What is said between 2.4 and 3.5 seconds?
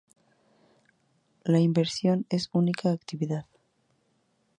su única actividad.